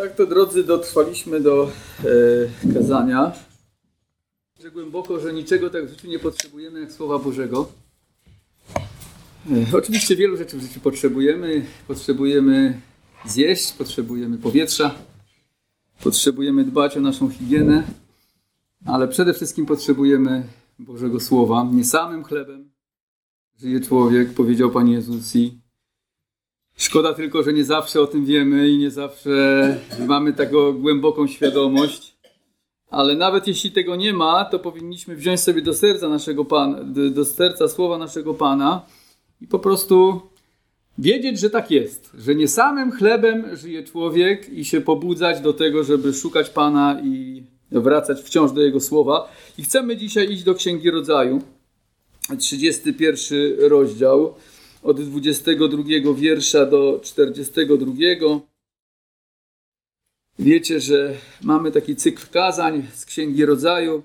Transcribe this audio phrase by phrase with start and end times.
[0.00, 1.70] Tak to drodzy, dotrwaliśmy do
[2.68, 3.32] e, kazania.
[4.60, 7.72] Że głęboko, że niczego tak w życiu nie potrzebujemy jak Słowa Bożego.
[9.50, 11.66] E, oczywiście wielu rzeczy w życiu potrzebujemy.
[11.88, 12.80] Potrzebujemy
[13.26, 14.94] zjeść, potrzebujemy powietrza,
[16.02, 17.82] potrzebujemy dbać o naszą higienę,
[18.86, 20.46] ale przede wszystkim potrzebujemy
[20.78, 21.68] Bożego Słowa.
[21.72, 22.70] Nie samym chlebem
[23.58, 25.59] żyje człowiek, powiedział Pan Jezus i
[26.80, 29.76] Szkoda tylko, że nie zawsze o tym wiemy i nie zawsze
[30.06, 32.16] mamy taką głęboką świadomość.
[32.88, 36.78] Ale nawet jeśli tego nie ma, to powinniśmy wziąć sobie do serca naszego Pana,
[37.10, 38.86] do serca słowa naszego Pana
[39.40, 40.20] i po prostu
[40.98, 45.84] wiedzieć, że tak jest, że nie samym chlebem żyje człowiek i się pobudzać do tego,
[45.84, 49.32] żeby szukać Pana i wracać wciąż do Jego słowa.
[49.58, 51.42] I chcemy dzisiaj iść do Księgi Rodzaju,
[52.38, 54.34] 31 rozdział
[54.82, 57.92] od 22 wiersza do 42.
[60.38, 64.02] Wiecie, że mamy taki cykl kazań z Księgi Rodzaju.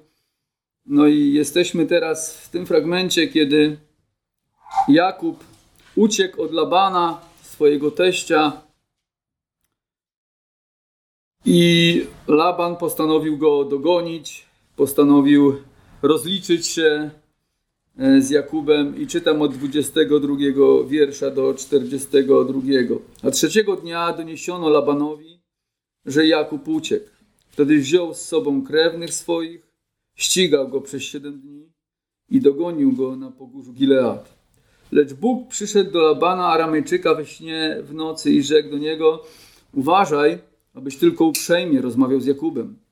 [0.86, 3.78] No i jesteśmy teraz w tym fragmencie, kiedy
[4.88, 5.44] Jakub
[5.96, 8.66] uciekł od Labana, swojego teścia,
[11.46, 15.56] i Laban postanowił go dogonić, postanowił
[16.02, 17.10] rozliczyć się
[17.98, 20.36] z Jakubem i czytam od 22
[20.88, 22.62] wiersza do 42.
[23.24, 25.40] A trzeciego dnia doniesiono Labanowi,
[26.06, 27.10] że Jakub uciekł.
[27.50, 29.68] Wtedy wziął z sobą krewnych swoich,
[30.16, 31.70] ścigał go przez siedem dni
[32.30, 34.36] i dogonił go na pogórzu Gilead.
[34.92, 39.24] Lecz Bóg przyszedł do Labana Aramejczyka we śnie w nocy i rzekł do niego:
[39.74, 40.40] Uważaj,
[40.74, 42.85] abyś tylko uprzejmie rozmawiał z Jakubem.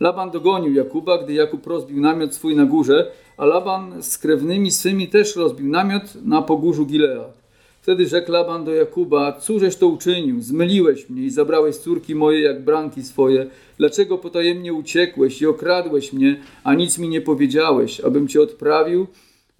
[0.00, 5.08] Laban dogonił Jakuba, gdy Jakub rozbił namiot swój na górze, a Laban z krewnymi swymi
[5.08, 7.40] też rozbił namiot na pogórzu Gilead.
[7.82, 10.42] Wtedy rzekł Laban do Jakuba, cóżeś to uczynił?
[10.42, 13.46] Zmyliłeś mnie i zabrałeś córki moje jak branki swoje.
[13.78, 19.06] Dlaczego potajemnie uciekłeś i okradłeś mnie, a nic mi nie powiedziałeś, abym cię odprawił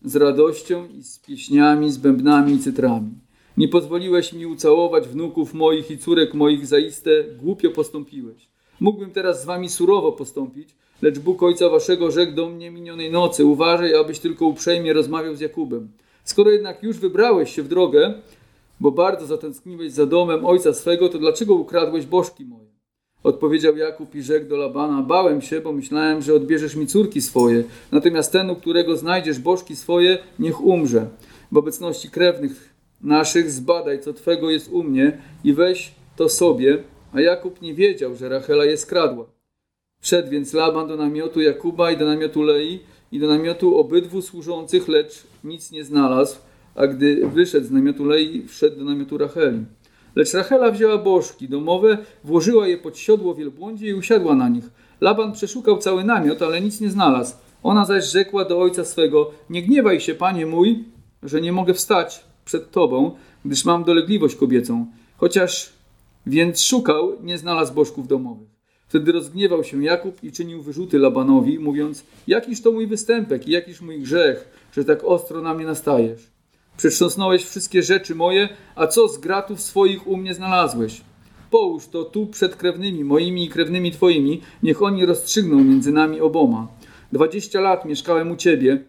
[0.04, 3.10] z radością i z pieśniami, z bębnami i cytrami?
[3.56, 7.10] Nie pozwoliłeś mi ucałować wnuków moich i córek moich, zaiste
[7.42, 8.49] głupio postąpiłeś.
[8.80, 10.68] Mógłbym teraz z wami surowo postąpić,
[11.02, 15.40] lecz Bóg Ojca waszego rzekł do mnie minionej nocy, uważaj, abyś tylko uprzejmie rozmawiał z
[15.40, 15.88] Jakubem.
[16.24, 18.14] Skoro jednak już wybrałeś się w drogę,
[18.80, 22.70] bo bardzo zatęskniłeś za domem ojca swego, to dlaczego ukradłeś bożki moje?
[23.22, 27.64] Odpowiedział Jakub i rzekł do Labana, bałem się, bo myślałem, że odbierzesz mi córki swoje,
[27.92, 31.06] natomiast ten, u którego znajdziesz bożki swoje, niech umrze.
[31.52, 36.78] W obecności krewnych naszych zbadaj, co twego jest u mnie i weź to sobie,
[37.12, 39.26] a Jakub nie wiedział, że Rachela je skradła.
[40.00, 42.80] Wszedł więc Laban do namiotu Jakuba i do namiotu Lei
[43.12, 46.38] i do namiotu obydwu służących, lecz nic nie znalazł,
[46.74, 49.64] a gdy wyszedł z namiotu Lei, wszedł do namiotu Racheli.
[50.16, 54.64] Lecz Rachela wzięła bożki domowe, włożyła je pod siodło wielbłądzie i usiadła na nich.
[55.00, 57.34] Laban przeszukał cały namiot, ale nic nie znalazł.
[57.62, 60.84] Ona zaś rzekła do ojca swego: Nie gniewaj się, panie mój,
[61.22, 64.86] że nie mogę wstać przed tobą, gdyż mam dolegliwość kobiecą.
[65.16, 65.72] Chociaż
[66.26, 68.48] więc szukał, nie znalazł bożków domowych.
[68.88, 73.80] Wtedy rozgniewał się Jakub i czynił wyrzuty Labanowi, mówiąc: Jakiż to mój występek i jakiż
[73.80, 76.30] mój grzech, że tak ostro na mnie nastajesz?
[76.76, 81.00] Przetrząsnąłeś wszystkie rzeczy moje, a co z gratów swoich u mnie znalazłeś?
[81.50, 86.68] Połóż to tu przed krewnymi moimi i krewnymi twoimi, niech oni rozstrzygną między nami oboma.
[87.12, 88.84] Dwadzieścia lat mieszkałem u ciebie,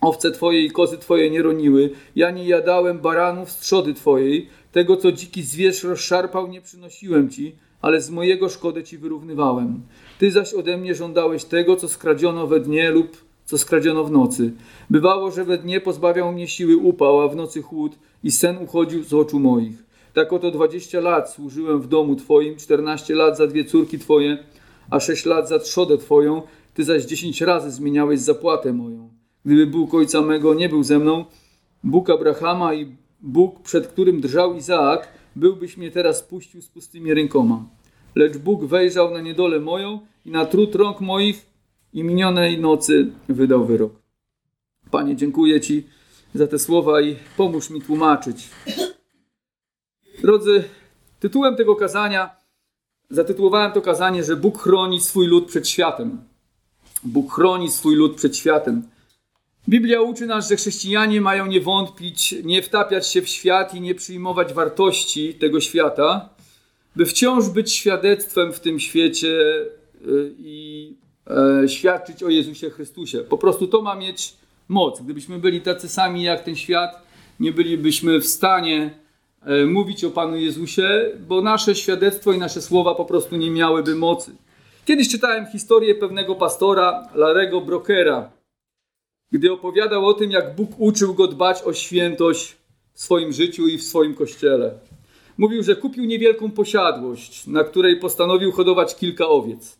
[0.00, 4.96] owce twoje i kozy twoje nie roniły, ja nie jadałem baranów z trzody twojej, tego,
[4.96, 9.82] co dziki zwierz rozszarpał, nie przynosiłem ci, ale z mojego szkody ci wyrównywałem.
[10.18, 14.52] Ty zaś ode mnie żądałeś tego, co skradziono we dnie lub co skradziono w nocy.
[14.90, 17.92] Bywało, że we dnie pozbawiał mnie siły upał, a w nocy chłód
[18.24, 19.84] i sen uchodził z oczu moich.
[20.14, 24.38] Tak oto dwadzieścia lat służyłem w domu Twoim, czternaście lat za dwie córki Twoje,
[24.90, 26.42] a sześć lat za trzodę Twoją,
[26.74, 29.10] Ty zaś dziesięć razy zmieniałeś zapłatę moją.
[29.44, 31.24] Gdyby Bóg Ojca mego nie był ze mną,
[31.84, 37.64] Bóg Abrahama i Bóg, przed którym drżał Izaak, byłbyś mnie teraz puścił z pustymi rękoma.
[38.14, 41.46] Lecz Bóg wejrzał na niedolę moją i na trud rąk moich
[41.92, 43.92] i minionej nocy wydał wyrok.
[44.90, 45.86] Panie, dziękuję Ci
[46.34, 48.50] za te słowa i pomóż mi tłumaczyć.
[50.22, 50.64] Drodzy,
[51.20, 52.36] tytułem tego kazania
[53.10, 56.24] zatytułowałem to kazanie, że Bóg chroni swój lud przed światem.
[57.04, 58.82] Bóg chroni swój lud przed światem.
[59.68, 63.94] Biblia uczy nas, że chrześcijanie mają nie wątpić, nie wtapiać się w świat i nie
[63.94, 66.28] przyjmować wartości tego świata,
[66.96, 69.28] by wciąż być świadectwem w tym świecie
[70.06, 70.92] y, i
[71.64, 73.18] e, świadczyć o Jezusie Chrystusie.
[73.18, 74.34] Po prostu to ma mieć
[74.68, 75.00] moc.
[75.00, 77.02] Gdybyśmy byli tacy sami jak ten świat,
[77.40, 78.90] nie bylibyśmy w stanie
[79.42, 83.94] e, mówić o Panu Jezusie, bo nasze świadectwo i nasze słowa po prostu nie miałyby
[83.94, 84.36] mocy.
[84.84, 88.30] Kiedyś czytałem historię pewnego pastora, Larego Brokera,
[89.32, 92.56] gdy opowiadał o tym, jak Bóg uczył go dbać o świętość
[92.92, 94.78] w swoim życiu i w swoim kościele.
[95.38, 99.78] Mówił, że kupił niewielką posiadłość, na której postanowił hodować kilka owiec.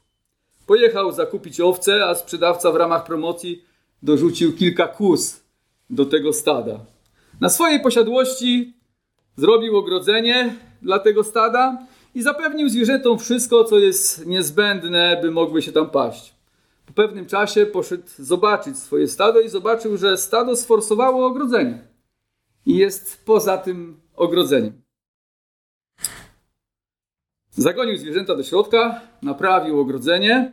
[0.66, 3.64] Pojechał zakupić owce, a sprzedawca w ramach promocji
[4.02, 5.40] dorzucił kilka kus
[5.90, 6.80] do tego stada.
[7.40, 8.72] Na swojej posiadłości
[9.36, 15.72] zrobił ogrodzenie dla tego stada i zapewnił zwierzętom wszystko, co jest niezbędne, by mogły się
[15.72, 16.34] tam paść.
[16.86, 21.88] Po pewnym czasie poszedł zobaczyć swoje stado i zobaczył, że stado sforsowało ogrodzenie
[22.66, 24.82] i jest poza tym ogrodzeniem.
[27.50, 30.52] Zagonił zwierzęta do środka, naprawił ogrodzenie.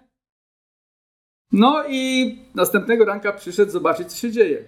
[1.52, 4.64] No i następnego ranka przyszedł zobaczyć, co się dzieje.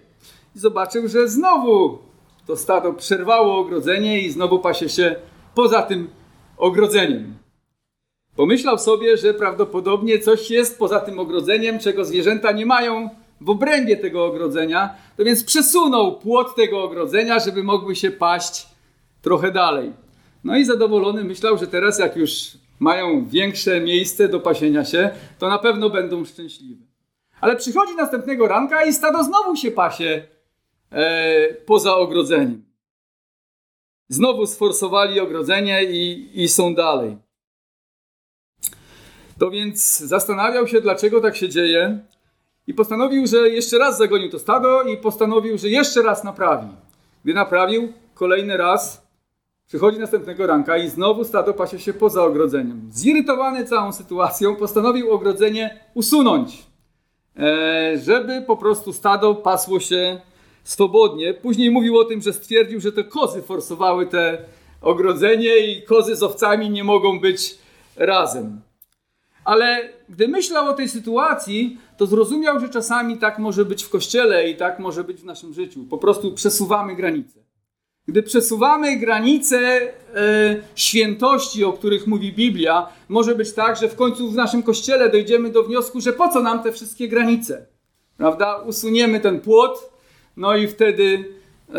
[0.56, 2.00] I zobaczył, że znowu
[2.48, 5.16] to stado przerwało ogrodzenie i znowu pasie się
[5.56, 6.10] poza tym
[6.58, 7.41] ogrodzeniem.
[8.36, 13.10] Pomyślał sobie, że prawdopodobnie coś jest poza tym ogrodzeniem, czego zwierzęta nie mają
[13.42, 18.68] w obrębie tego ogrodzenia, to więc przesunął płot tego ogrodzenia, żeby mogły się paść
[19.22, 19.94] trochę dalej.
[20.44, 25.50] No i zadowolony myślał, że teraz jak już mają większe miejsce do pasienia się, to
[25.50, 26.86] na pewno będą szczęśliwe.
[27.42, 30.24] Ale przychodzi następnego ranka i stado znowu się pasie
[30.92, 32.66] e, poza ogrodzeniem.
[34.10, 37.18] Znowu sforsowali ogrodzenie i, i są dalej.
[39.42, 42.00] To więc zastanawiał się, dlaczego tak się dzieje
[42.68, 46.68] i postanowił, że jeszcze raz zagonił to stado i postanowił, że jeszcze raz naprawi.
[47.24, 49.08] Gdy naprawił, kolejny raz
[49.68, 52.90] przychodzi następnego ranka i znowu stado pasie się poza ogrodzeniem.
[52.92, 56.64] Zirytowany całą sytuacją, postanowił ogrodzenie usunąć,
[57.38, 60.22] e, żeby po prostu stado pasło się
[60.64, 61.34] swobodnie.
[61.34, 64.46] Później mówił o tym, że stwierdził, że to kozy forsowały te
[64.82, 67.58] ogrodzenie i kozy z owcami nie mogą być
[67.96, 68.62] razem.
[69.52, 74.50] Ale gdy myślał o tej sytuacji, to zrozumiał, że czasami tak może być w kościele
[74.50, 75.86] i tak może być w naszym życiu.
[75.90, 77.40] Po prostu przesuwamy granice.
[78.08, 79.92] Gdy przesuwamy granice e,
[80.76, 85.50] świętości, o których mówi Biblia, może być tak, że w końcu w naszym kościele dojdziemy
[85.50, 87.66] do wniosku, że po co nam te wszystkie granice?
[88.18, 88.58] Prawda?
[88.58, 89.92] Usuniemy ten płot,
[90.38, 91.26] no i wtedy
[91.70, 91.74] e,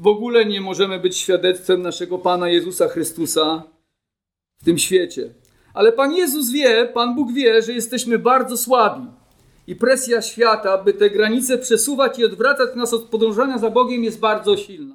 [0.00, 3.62] w ogóle nie możemy być świadectwem naszego Pana Jezusa Chrystusa
[4.60, 5.41] w tym świecie.
[5.74, 9.06] Ale Pan Jezus wie, Pan Bóg wie, że jesteśmy bardzo słabi.
[9.66, 14.20] I presja świata, by te granice przesuwać i odwracać nas od podążania za Bogiem, jest
[14.20, 14.94] bardzo silna.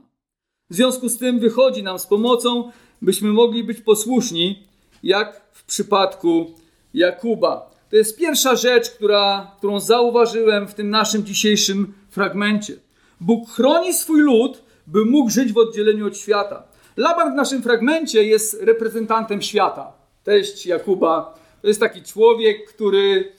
[0.70, 2.72] W związku z tym wychodzi nam z pomocą,
[3.02, 4.64] byśmy mogli być posłuszni,
[5.04, 6.52] jak w przypadku
[6.94, 7.72] Jakuba.
[7.90, 12.74] To jest pierwsza rzecz, która, którą zauważyłem w tym naszym dzisiejszym fragmencie.
[13.22, 16.64] Bóg chroni swój lud, by mógł żyć w oddzieleniu od świata.
[16.98, 19.97] Laban w naszym fragmencie jest reprezentantem świata.
[20.28, 23.32] Teść Jakuba to jest taki człowiek, który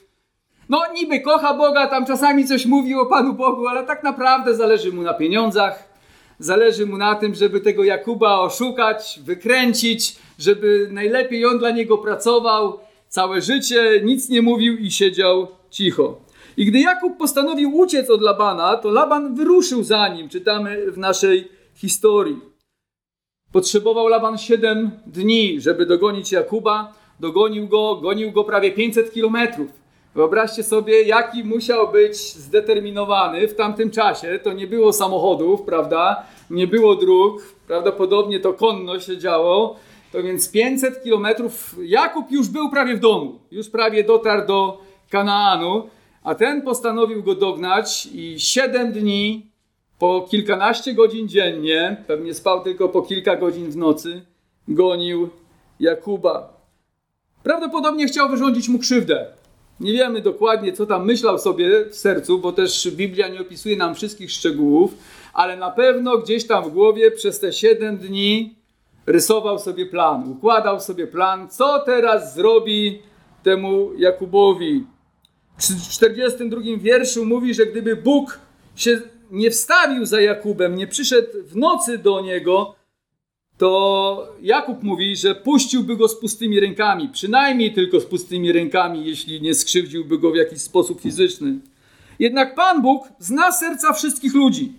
[0.69, 4.93] no niby kocha Boga, tam czasami coś mówi o Panu Bogu, ale tak naprawdę zależy
[4.93, 5.89] mu na pieniądzach,
[6.39, 12.79] zależy mu na tym, żeby tego Jakuba oszukać, wykręcić, żeby najlepiej on dla niego pracował
[13.07, 16.17] całe życie, nic nie mówił i siedział cicho.
[16.57, 21.47] I gdy Jakub postanowił uciec od Labana, to Laban wyruszył za nim, czytamy w naszej
[21.75, 22.48] historii.
[23.51, 26.93] Potrzebował Laban 7 dni, żeby dogonić Jakuba.
[27.19, 29.67] Dogonił go, gonił go prawie 500 kilometrów.
[30.15, 34.39] Wyobraźcie sobie, jaki musiał być zdeterminowany w tamtym czasie.
[34.43, 36.23] To nie było samochodów, prawda?
[36.49, 39.75] Nie było dróg, prawdopodobnie to konno się działo.
[40.11, 41.75] To więc 500 kilometrów.
[41.83, 45.89] Jakub już był prawie w domu, już prawie dotarł do Kanaanu,
[46.23, 49.48] a ten postanowił go dognać i 7 dni
[49.99, 54.21] po kilkanaście godzin dziennie, pewnie spał tylko po kilka godzin w nocy,
[54.67, 55.29] gonił
[55.79, 56.59] Jakuba.
[57.43, 59.25] Prawdopodobnie chciał wyrządzić mu krzywdę.
[59.79, 63.95] Nie wiemy dokładnie, co tam myślał sobie w sercu, bo też Biblia nie opisuje nam
[63.95, 64.93] wszystkich szczegółów,
[65.33, 68.55] ale na pewno gdzieś tam w głowie przez te siedem dni
[69.05, 73.01] rysował sobie plan, układał sobie plan, co teraz zrobi
[73.43, 74.85] temu Jakubowi.
[75.57, 78.39] W 42 wierszu mówi, że gdyby Bóg
[78.75, 82.75] się nie wstawił za Jakubem, nie przyszedł w nocy do niego,
[83.57, 89.41] to Jakub mówi, że puściłby go z pustymi rękami, przynajmniej tylko z pustymi rękami, jeśli
[89.41, 91.59] nie skrzywdziłby go w jakiś sposób fizyczny.
[92.19, 94.73] Jednak Pan Bóg zna serca wszystkich ludzi.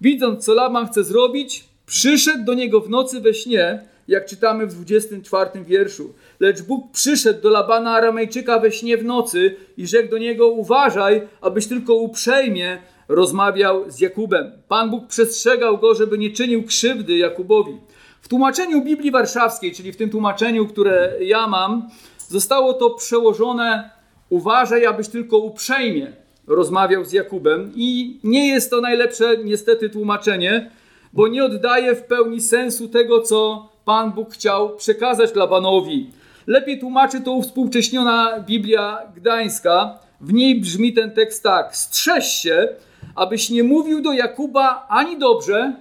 [0.00, 4.74] Widząc, co Laban chce zrobić, przyszedł do niego w nocy we śnie, jak czytamy w
[4.74, 6.14] 24 wierszu.
[6.40, 11.22] Lecz Bóg przyszedł do Labana Aramejczyka we śnie w nocy i rzekł do niego: Uważaj,
[11.40, 14.52] abyś tylko uprzejmie rozmawiał z Jakubem.
[14.68, 17.80] Pan Bóg przestrzegał go, żeby nie czynił krzywdy Jakubowi.
[18.22, 21.88] W tłumaczeniu Biblii Warszawskiej, czyli w tym tłumaczeniu, które ja mam,
[22.28, 23.90] zostało to przełożone
[24.30, 26.12] uważaj, abyś tylko uprzejmie
[26.46, 30.70] rozmawiał z Jakubem i nie jest to najlepsze niestety tłumaczenie,
[31.12, 36.10] bo nie oddaje w pełni sensu tego, co Pan Bóg chciał przekazać Labanowi.
[36.46, 39.98] Lepiej tłumaczy to uwspółcześniona Biblia Gdańska.
[40.20, 42.68] W niej brzmi ten tekst tak: Strzeż się,
[43.14, 45.72] abyś nie mówił do Jakuba ani dobrze,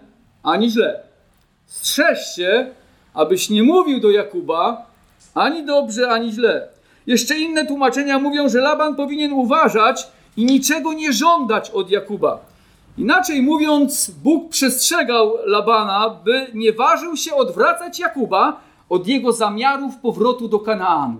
[0.44, 1.04] ani źle.
[1.66, 2.68] Strzeż się,
[3.14, 4.86] abyś nie mówił do Jakuba
[5.36, 6.68] ani dobrze, ani źle.
[7.08, 12.40] Jeszcze inne tłumaczenia mówią, że Laban powinien uważać i niczego nie żądać od Jakuba.
[12.98, 20.48] Inaczej mówiąc, Bóg przestrzegał Labana, by nie ważył się odwracać Jakuba od jego zamiarów powrotu
[20.48, 21.18] do Kanaanu.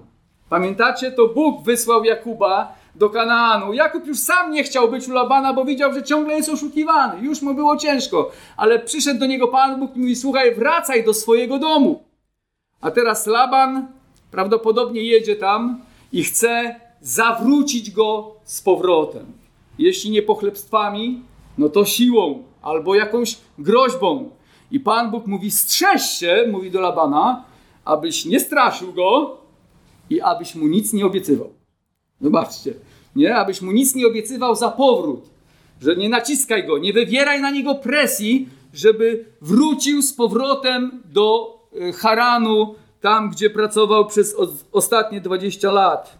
[0.54, 3.74] Pamiętacie, to Bóg wysłał Jakuba do Kanaanu.
[3.74, 7.26] Jakub już sam nie chciał być u Labana, bo widział, że ciągle jest oszukiwany.
[7.26, 11.14] Już mu było ciężko, ale przyszedł do niego Pan Bóg i mówi: Słuchaj, wracaj do
[11.14, 12.04] swojego domu.
[12.82, 13.88] A teraz Laban
[14.32, 15.82] prawdopodobnie jedzie tam
[16.12, 19.26] i chce zawrócić go z powrotem.
[19.80, 21.22] Jeśli nie pochlebstwami,
[21.58, 24.30] no to siłą albo jakąś groźbą.
[24.72, 27.44] I Pan Bóg mówi: strzeż się, mówi do Labana,
[27.86, 29.43] abyś nie straszył go
[30.14, 31.54] i abyś mu nic nie obiecywał.
[32.22, 32.74] Zobaczcie,
[33.16, 33.36] nie?
[33.36, 35.30] Abyś mu nic nie obiecywał za powrót.
[35.82, 41.94] Że nie naciskaj go, nie wywieraj na niego presji, żeby wrócił z powrotem do e,
[41.94, 44.36] Haranu, tam gdzie pracował przez
[44.72, 46.18] ostatnie 20 lat.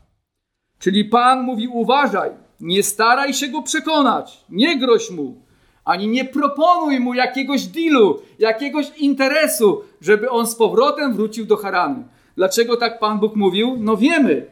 [0.80, 5.44] Czyli Pan mówi: uważaj, nie staraj się go przekonać, nie groź mu,
[5.86, 12.04] ani nie proponuj mu jakiegoś dealu, jakiegoś interesu, żeby on z powrotem wrócił do Haranu.
[12.36, 13.78] Dlaczego tak Pan Bóg mówił?
[13.80, 14.46] No wiemy,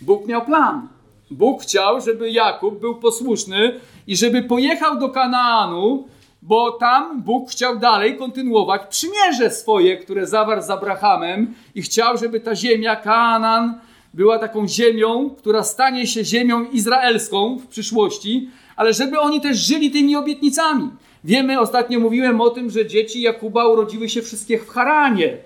[0.00, 0.88] Bóg miał plan.
[1.30, 6.08] Bóg chciał, żeby Jakub był posłuszny i żeby pojechał do Kanaanu,
[6.42, 12.40] bo tam Bóg chciał dalej kontynuować przymierze swoje, które zawarł z Abrahamem i chciał, żeby
[12.40, 13.80] ta ziemia, Kanaan,
[14.14, 19.90] była taką ziemią, która stanie się ziemią izraelską w przyszłości, ale żeby oni też żyli
[19.90, 20.90] tymi obietnicami.
[21.24, 25.38] Wiemy, ostatnio mówiłem o tym, że dzieci Jakuba urodziły się wszystkie w Haranie.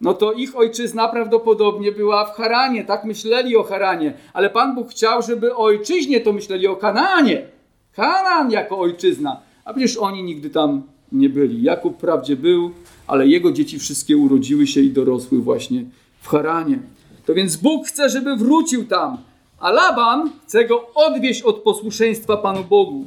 [0.00, 4.90] No to ich ojczyzna prawdopodobnie była w Haranie, tak myśleli o Haranie, ale Pan Bóg
[4.90, 7.46] chciał, żeby o ojczyźnie to myśleli o Kanaanie.
[7.92, 11.62] Kanaan jako ojczyzna, a przecież oni nigdy tam nie byli.
[11.62, 12.70] Jakub wprawdzie był,
[13.06, 15.84] ale jego dzieci wszystkie urodziły się i dorosły właśnie
[16.20, 16.78] w Haranie.
[17.26, 19.18] To więc Bóg chce, żeby wrócił tam,
[19.58, 23.04] a Laban chce go odwieść od posłuszeństwa Panu Bogu.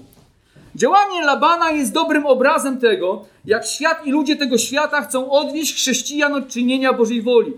[0.80, 6.34] Działanie Labana jest dobrym obrazem tego, jak świat i ludzie tego świata chcą odwieść chrześcijan
[6.34, 7.54] od czynienia Bożej woli.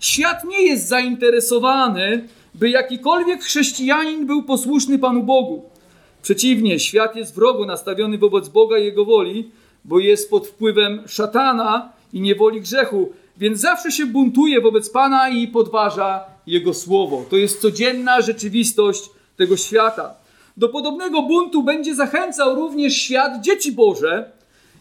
[0.00, 5.64] Świat nie jest zainteresowany, by jakikolwiek chrześcijanin był posłuszny Panu Bogu.
[6.22, 9.50] Przeciwnie, świat jest wrogo nastawiony wobec Boga i Jego woli,
[9.84, 15.48] bo jest pod wpływem szatana i niewoli grzechu, więc zawsze się buntuje wobec Pana i
[15.48, 17.24] podważa Jego słowo.
[17.30, 20.19] To jest codzienna rzeczywistość tego świata.
[20.60, 24.32] Do podobnego buntu będzie zachęcał również świat dzieci Boże,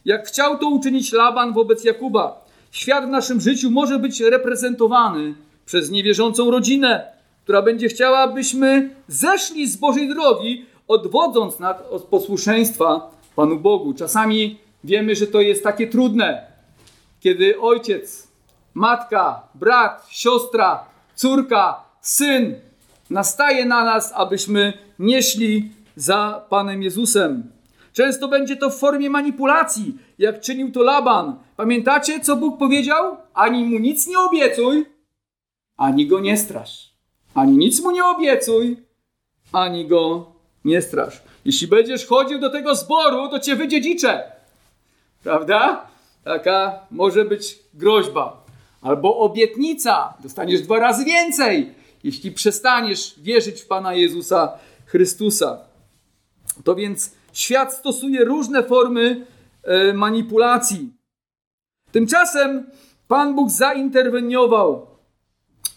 [0.05, 2.45] jak chciał to uczynić Laban wobec Jakuba.
[2.71, 5.33] Świat w naszym życiu może być reprezentowany
[5.65, 7.07] przez niewierzącą rodzinę,
[7.43, 13.93] która będzie chciała, abyśmy zeszli z Bożej drogi, odwodząc nas od posłuszeństwa Panu Bogu.
[13.93, 16.45] Czasami wiemy, że to jest takie trudne,
[17.19, 18.27] kiedy ojciec,
[18.73, 22.68] matka, brat, siostra, córka, syn
[23.09, 27.51] nastaje na nas, abyśmy nie szli za Panem Jezusem.
[27.93, 31.35] Często będzie to w formie manipulacji, jak czynił to Laban.
[31.57, 33.17] Pamiętacie, co Bóg powiedział?
[33.33, 34.85] Ani mu nic nie obiecuj,
[35.77, 36.89] ani go nie strasz.
[37.33, 38.77] Ani nic mu nie obiecuj,
[39.51, 40.31] ani go
[40.65, 41.21] nie strasz.
[41.45, 44.31] Jeśli będziesz chodził do tego zboru, to cię wydziedziczę.
[45.23, 45.87] Prawda?
[46.23, 48.43] Taka może być groźba.
[48.81, 50.13] Albo obietnica.
[50.23, 54.51] Dostaniesz dwa razy więcej, jeśli przestaniesz wierzyć w Pana Jezusa
[54.85, 55.57] Chrystusa.
[56.63, 59.25] To więc świat stosuje różne formy
[59.63, 60.93] e, manipulacji.
[61.91, 62.69] Tymczasem
[63.07, 64.87] Pan Bóg zainterweniował.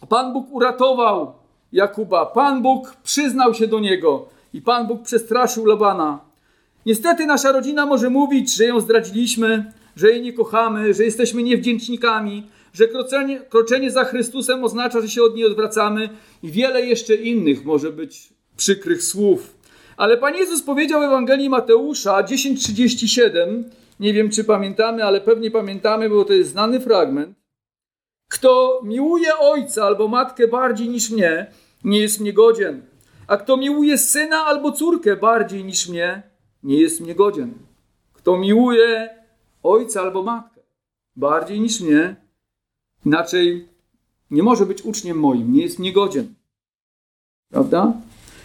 [0.08, 1.34] Pan Bóg uratował
[1.72, 2.26] Jakuba.
[2.26, 6.20] Pan Bóg przyznał się do niego i Pan Bóg przestraszył Labana.
[6.86, 12.46] Niestety nasza rodzina może mówić, że ją zdradziliśmy, że jej nie kochamy, że jesteśmy niewdzięcznikami,
[12.72, 16.08] że kroczenie, kroczenie za Chrystusem oznacza, że się od niej odwracamy
[16.42, 19.54] i wiele jeszcze innych może być przykrych słów.
[19.96, 23.64] Ale Pan Jezus powiedział w Ewangelii Mateusza 10:37,
[24.00, 27.36] nie wiem czy pamiętamy, ale pewnie pamiętamy, bo to jest znany fragment.
[28.28, 31.46] Kto miłuje ojca albo matkę bardziej niż mnie,
[31.84, 32.82] nie jest mnie godzien.
[33.26, 36.22] A kto miłuje syna albo córkę bardziej niż mnie,
[36.62, 37.54] nie jest mnie godzien.
[38.12, 39.10] Kto miłuje
[39.62, 40.60] ojca albo matkę
[41.16, 42.16] bardziej niż mnie,
[43.06, 43.68] inaczej
[44.30, 46.34] nie może być uczniem moim, nie jest mnie godzien.
[47.50, 47.92] Prawda?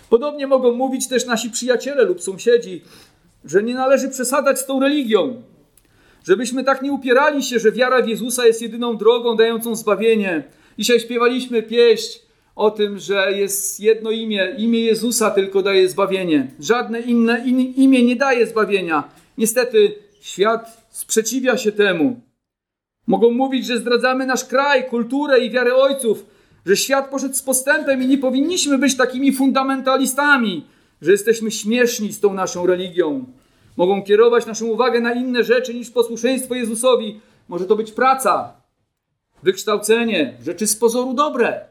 [0.10, 2.82] Podobnie mogą mówić też nasi przyjaciele lub sąsiedzi,
[3.46, 5.42] że nie należy przesadzać z tą religią.
[6.24, 10.44] Żebyśmy tak nie upierali się, że wiara w Jezusa jest jedyną drogą dającą zbawienie.
[10.78, 12.20] Dzisiaj śpiewaliśmy pieśń
[12.56, 16.52] o tym, że jest jedno imię, imię Jezusa tylko daje zbawienie.
[16.60, 17.46] Żadne inne
[17.76, 19.10] imię nie daje zbawienia.
[19.38, 22.22] Niestety świat sprzeciwia się temu.
[23.08, 26.26] Mogą mówić, że zdradzamy nasz kraj, kulturę i wiarę ojców,
[26.66, 30.66] że świat poszedł z postępem i nie powinniśmy być takimi fundamentalistami,
[31.02, 33.26] że jesteśmy śmieszni z tą naszą religią.
[33.78, 37.22] Mogą kierować naszą uwagę na inne rzeczy niż posłuszeństwo Jezusowi.
[37.48, 38.54] Może to być praca,
[39.44, 41.66] wykształcenie, rzeczy z pozoru dobre,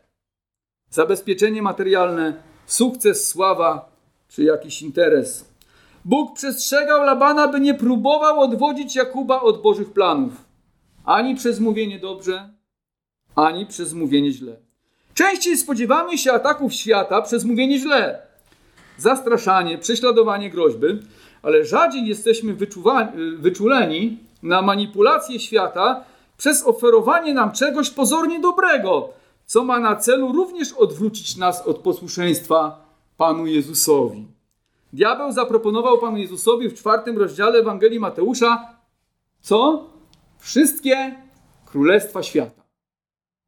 [0.90, 2.34] zabezpieczenie materialne,
[2.66, 3.88] sukces, sława
[4.28, 5.44] czy jakiś interes.
[6.04, 10.45] Bóg przestrzegał Labana, by nie próbował odwodzić Jakuba od Bożych planów.
[11.06, 12.48] Ani przez mówienie dobrze,
[13.36, 14.56] ani przez mówienie źle.
[15.14, 18.22] Częściej spodziewamy się ataków świata przez mówienie źle.
[18.98, 20.86] Zastraszanie, prześladowanie, groźby,
[21.42, 22.56] ale rzadziej jesteśmy
[23.38, 26.04] wyczuleni na manipulację świata
[26.36, 29.08] przez oferowanie nam czegoś pozornie dobrego,
[29.46, 32.86] co ma na celu również odwrócić nas od posłuszeństwa
[33.16, 34.26] Panu Jezusowi.
[34.92, 38.76] Diabeł zaproponował Panu Jezusowi w czwartym rozdziale Ewangelii Mateusza
[39.40, 39.84] co?
[40.38, 41.14] Wszystkie
[41.66, 42.62] królestwa świata.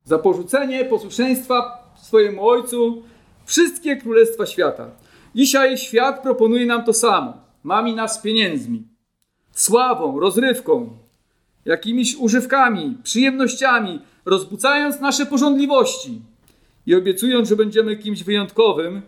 [0.04, 3.02] Za porzucenie posłuszeństwa swojemu Ojcu
[3.45, 4.90] wszystkie królestwa świata.
[5.35, 7.35] Dzisiaj świat proponuje nam to samo.
[7.62, 8.83] Mami nas pieniędzmi,
[9.52, 10.90] sławą, rozrywką,
[11.64, 16.23] jakimiś używkami, przyjemnościami, rozbucając nasze porządliwości
[16.87, 19.02] i obiecując, że będziemy kimś wyjątkowym,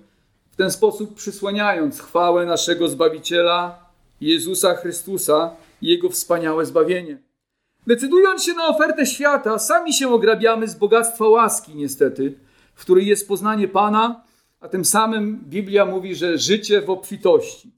[0.50, 5.50] w ten sposób przysłaniając chwałę naszego Zbawiciela, Jezusa Chrystusa
[5.82, 7.29] i Jego wspaniałe zbawienie.
[7.90, 12.38] Decydując się na ofertę świata, sami się ograbiamy z bogactwa łaski, niestety,
[12.74, 14.24] w której jest poznanie Pana,
[14.60, 17.70] a tym samym Biblia mówi, że życie w obfitości.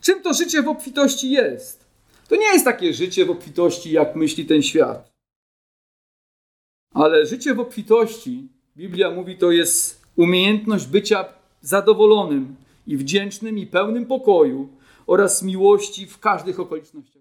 [0.00, 1.86] Czym to życie w obfitości jest?
[2.28, 5.12] To nie jest takie życie w obfitości, jak myśli ten świat.
[6.94, 11.24] Ale życie w obfitości, Biblia mówi, to jest umiejętność bycia
[11.60, 14.68] zadowolonym i wdzięcznym i pełnym pokoju
[15.06, 17.13] oraz miłości w każdych okolicznościach.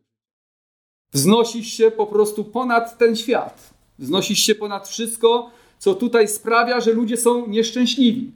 [1.13, 3.73] Wznosisz się po prostu ponad ten świat.
[3.99, 5.49] Wznosisz się ponad wszystko,
[5.80, 8.32] co tutaj sprawia, że ludzie są nieszczęśliwi.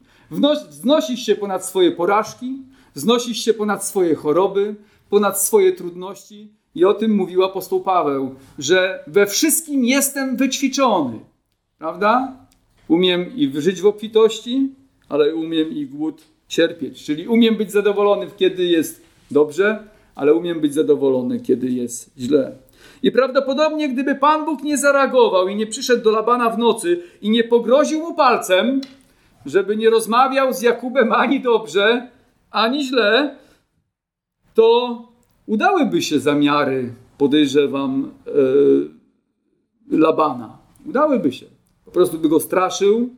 [0.70, 2.62] Wznosisz się ponad swoje porażki,
[2.96, 4.76] wznosisz się ponad swoje choroby,
[5.10, 6.52] ponad swoje trudności.
[6.76, 11.20] I o tym mówił apostoł Paweł, że we wszystkim jestem wyćwiczony.
[11.78, 12.38] Prawda?
[12.88, 14.70] Umiem i żyć w obfitości,
[15.10, 17.04] ale umiem i głód cierpieć.
[17.04, 19.84] Czyli umiem być zadowolony, kiedy jest dobrze,
[20.16, 22.56] ale umiem być zadowolony, kiedy jest źle.
[23.04, 27.30] I prawdopodobnie, gdyby Pan Bóg nie zareagował i nie przyszedł do Labana w nocy i
[27.30, 28.82] nie pogroził mu palcem,
[29.46, 32.10] żeby nie rozmawiał z Jakubem ani dobrze,
[32.52, 33.38] ani źle,
[34.54, 35.02] to
[35.46, 38.12] udałyby się zamiary, podejrzewam,
[39.90, 40.58] yy, Labana.
[40.86, 41.46] Udałyby się.
[41.86, 43.10] Po prostu by go straszył,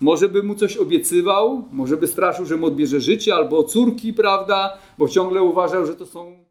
[0.00, 4.78] może by mu coś obiecywał, może by straszył, że mu odbierze życie albo córki, prawda?
[4.98, 6.44] Bo ciągle uważał, że to są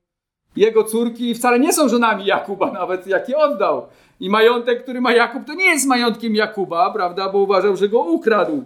[0.56, 3.88] jego córki wcale nie są żonami Jakuba, nawet jakie oddał.
[4.20, 7.30] I majątek, który ma Jakub, to nie jest majątkiem Jakuba, prawda?
[7.30, 8.66] Bo uważał, że go ukradł.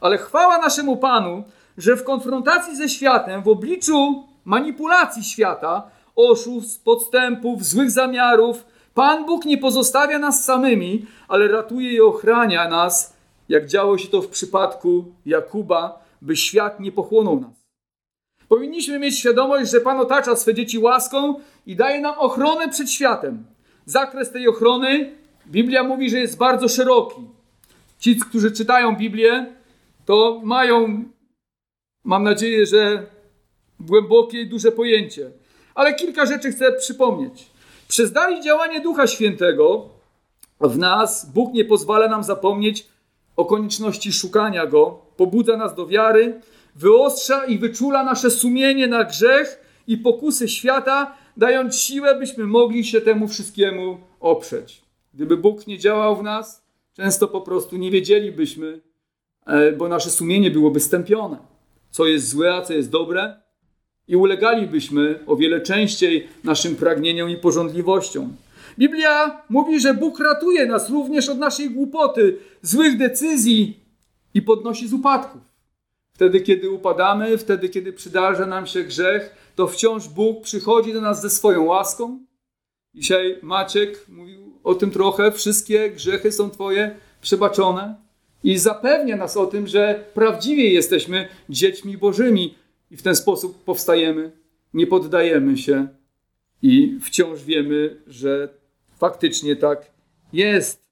[0.00, 1.44] Ale chwała naszemu Panu,
[1.78, 5.82] że w konfrontacji ze światem, w obliczu manipulacji świata,
[6.16, 13.16] oszustw, podstępów, złych zamiarów, Pan Bóg nie pozostawia nas samymi, ale ratuje i ochrania nas,
[13.48, 17.65] jak działo się to w przypadku Jakuba, by świat nie pochłonął nas.
[18.48, 21.34] Powinniśmy mieć świadomość, że Pan otacza swe dzieci łaską
[21.66, 23.44] i daje nam ochronę przed światem.
[23.86, 25.12] Zakres tej ochrony,
[25.46, 27.20] Biblia mówi, że jest bardzo szeroki.
[27.98, 29.46] Ci, którzy czytają Biblię,
[30.04, 31.04] to mają,
[32.04, 33.06] mam nadzieję, że
[33.80, 35.30] głębokie i duże pojęcie.
[35.74, 37.46] Ale kilka rzeczy chcę przypomnieć.
[37.88, 39.88] Przez i działanie Ducha Świętego
[40.60, 42.86] w nas Bóg nie pozwala nam zapomnieć
[43.36, 46.40] o konieczności szukania Go, pobudza nas do wiary,
[46.76, 53.00] wyostrza i wyczula nasze sumienie na grzech i pokusy świata, dając siłę, byśmy mogli się
[53.00, 54.82] temu wszystkiemu oprzeć.
[55.14, 56.64] Gdyby Bóg nie działał w nas,
[56.96, 58.80] często po prostu nie wiedzielibyśmy,
[59.46, 61.36] e, bo nasze sumienie byłoby stępione,
[61.90, 63.36] co jest złe, a co jest dobre,
[64.08, 68.36] i ulegalibyśmy o wiele częściej naszym pragnieniom i porządliwościom.
[68.78, 73.80] Biblia mówi, że Bóg ratuje nas również od naszej głupoty, złych decyzji
[74.34, 75.55] i podnosi z upadków.
[76.16, 81.22] Wtedy, kiedy upadamy, wtedy, kiedy przydarza nam się grzech, to wciąż Bóg przychodzi do nas
[81.22, 82.24] ze swoją łaską.
[82.94, 85.32] Dzisiaj Maciek mówił o tym trochę.
[85.32, 87.94] Wszystkie grzechy są Twoje przebaczone.
[88.44, 92.54] I zapewnia nas o tym, że prawdziwie jesteśmy dziećmi Bożymi
[92.90, 94.32] i w ten sposób powstajemy,
[94.74, 95.88] nie poddajemy się
[96.62, 98.48] i wciąż wiemy, że
[98.98, 99.90] faktycznie tak
[100.32, 100.85] jest.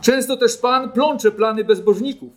[0.00, 2.32] Często też Pan plącze plany bezbożników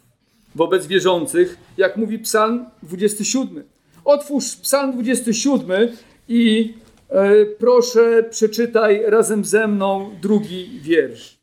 [0.56, 3.64] wobec wierzących, jak mówi Psalm 27.
[4.06, 5.90] Otwórz Psalm 27
[6.28, 6.74] i
[7.10, 11.40] e, proszę przeczytaj razem ze mną drugi wiersz.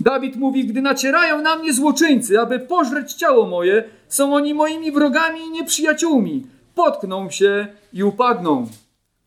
[0.00, 5.40] Dawid mówi: Gdy nacierają na mnie złoczyńcy, aby pożreć ciało moje, są oni moimi wrogami
[5.40, 6.46] i nieprzyjaciółmi.
[6.74, 8.66] Potkną się i upadną.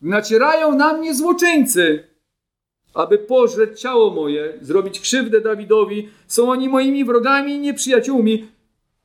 [0.00, 2.07] Gdy nacierają na mnie złoczyńcy,
[2.94, 8.48] aby pożreć ciało moje, zrobić krzywdę Dawidowi, są oni moimi wrogami i nieprzyjaciółmi.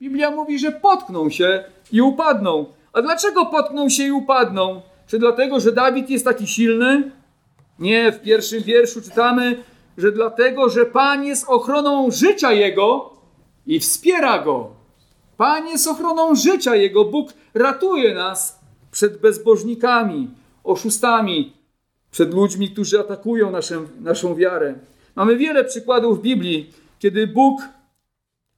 [0.02, 2.66] Biblia mówi, że potkną się i upadną.
[2.94, 4.82] A dlaczego potkną się i upadną?
[5.08, 7.12] Czy dlatego, że Dawid jest taki silny?
[7.80, 9.64] Nie, w pierwszym wierszu czytamy,
[9.98, 13.14] że dlatego, że Pan jest ochroną życia jego
[13.68, 14.70] i wspiera go.
[15.38, 17.06] Pan jest ochroną życia jego.
[17.06, 18.60] Bóg ratuje nas
[18.92, 20.30] przed bezbożnikami,
[20.64, 21.54] oszustami,
[22.14, 24.76] przed ludźmi, którzy atakują naszą, naszą wiarę.
[25.16, 27.62] Mamy wiele przykładów w Biblii, kiedy Bóg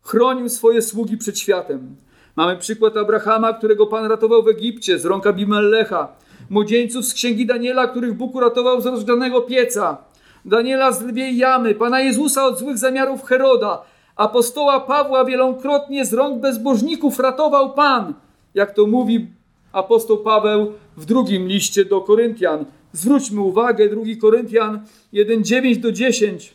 [0.02, 1.96] chronił swoje sługi przed światem.
[2.36, 6.08] Mamy przykład Abrahama, którego Pan ratował w Egipcie z rąk Abimelecha.
[6.50, 9.98] Młodzieńców z księgi Daniela, których Bóg uratował z rozgrzanego pieca.
[10.46, 11.76] Daniela z lwiej jamy.
[11.76, 13.82] Pana Jezusa od złych zamiarów Heroda.
[14.16, 18.14] Apostoła Pawła wielokrotnie z rąk bezbożników ratował Pan.
[18.54, 19.28] Jak to mówi
[19.72, 22.66] apostoł Paweł w drugim liście do Koryntian.
[22.96, 24.80] Zwróćmy uwagę, 2 Koryntian
[25.12, 26.54] 1, 9 do 10.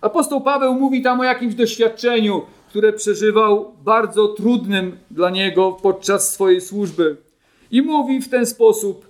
[0.00, 6.60] Apostoł Paweł mówi tam o jakimś doświadczeniu, które przeżywał bardzo trudnym dla niego podczas swojej
[6.60, 7.16] służby.
[7.70, 9.06] I mówi w ten sposób,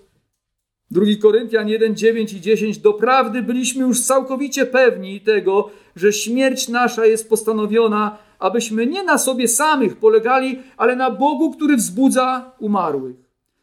[0.90, 7.06] 2 Koryntian 1, 9 i 10, doprawdy byliśmy już całkowicie pewni tego, że śmierć nasza
[7.06, 13.16] jest postanowiona, abyśmy nie na sobie samych polegali, ale na Bogu, który wzbudza umarłych,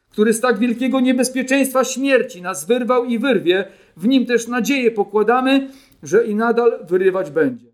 [0.09, 5.69] który z tak wielkiego niebezpieczeństwa śmierci nas wyrwał i wyrwie, w nim też nadzieję pokładamy,
[6.03, 7.71] że i nadal wyrywać będzie.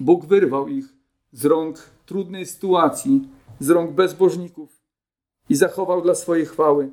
[0.00, 0.84] Bóg wyrwał ich
[1.32, 3.28] z rąk trudnej sytuacji,
[3.60, 4.82] z rąk bezbożników
[5.48, 6.90] i zachował dla swojej chwały.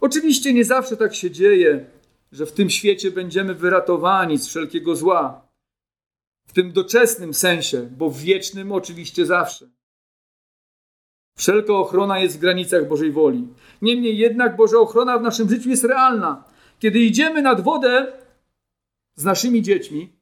[0.00, 1.86] Oczywiście nie zawsze tak się dzieje,
[2.32, 5.48] że w tym świecie będziemy wyratowani z wszelkiego zła.
[6.48, 9.75] W tym doczesnym sensie, bo w wiecznym oczywiście zawsze.
[11.36, 13.48] Wszelka ochrona jest w granicach Bożej woli.
[13.82, 16.44] Niemniej jednak Boża ochrona w naszym życiu jest realna.
[16.78, 18.12] Kiedy idziemy nad wodę
[19.14, 20.12] z naszymi dziećmi,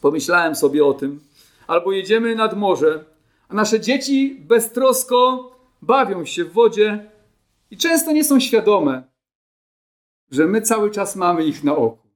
[0.00, 1.20] pomyślałem sobie o tym,
[1.66, 3.04] albo jedziemy nad morze,
[3.48, 5.50] a nasze dzieci beztrosko
[5.82, 7.10] bawią się w wodzie
[7.70, 9.02] i często nie są świadome,
[10.30, 12.08] że my cały czas mamy ich na oku.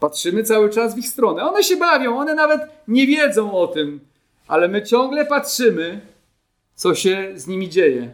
[0.00, 1.42] Patrzymy cały czas w ich stronę.
[1.42, 4.00] One się bawią, one nawet nie wiedzą o tym,
[4.48, 6.00] ale my ciągle patrzymy,
[6.78, 8.12] co się z nimi dzieje.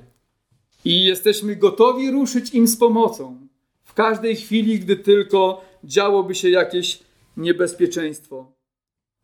[0.84, 3.48] I jesteśmy gotowi ruszyć im z pomocą
[3.84, 7.00] w każdej chwili, gdy tylko działoby się jakieś
[7.36, 8.52] niebezpieczeństwo.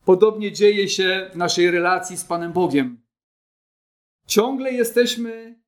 [0.04, 3.00] Podobnie dzieje się w naszej relacji z Panem Bogiem.
[4.26, 5.60] Ciągle jesteśmy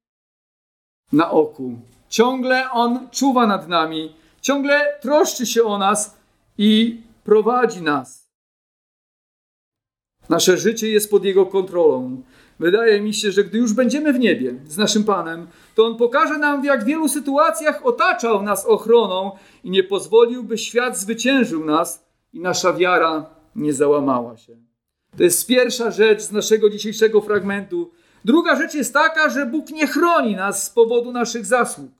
[1.12, 1.78] na oku.
[2.08, 6.16] Ciągle On czuwa nad nami, ciągle troszczy się o nas
[6.58, 8.28] i prowadzi nas.
[10.28, 12.22] Nasze życie jest pod Jego kontrolą.
[12.62, 16.38] Wydaje mi się, że gdy już będziemy w niebie z naszym Panem, to On pokaże
[16.38, 19.30] nam, w jak wielu sytuacjach otaczał nas ochroną
[19.64, 24.56] i nie pozwolił, by świat zwyciężył nas i nasza wiara nie załamała się.
[25.16, 27.90] To jest pierwsza rzecz z naszego dzisiejszego fragmentu.
[28.24, 31.90] Druga rzecz jest taka, że Bóg nie chroni nas z powodu naszych zasług.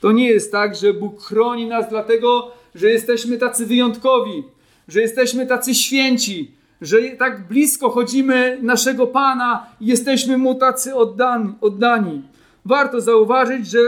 [0.00, 4.44] To nie jest tak, że Bóg chroni nas dlatego, że jesteśmy tacy wyjątkowi,
[4.88, 11.54] że jesteśmy tacy święci, że tak blisko chodzimy naszego Pana i jesteśmy Mu tacy oddani,
[11.60, 12.22] oddani.
[12.64, 13.78] Warto zauważyć, że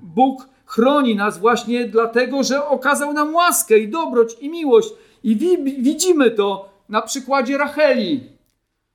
[0.00, 4.88] Bóg chroni nas właśnie dlatego, że okazał nam łaskę i dobroć i miłość.
[5.24, 5.36] I
[5.78, 8.20] widzimy to na przykładzie Racheli.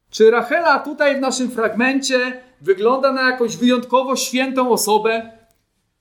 [0.10, 5.32] Czy Rachela tutaj w naszym fragmencie wygląda na jakąś wyjątkowo świętą osobę?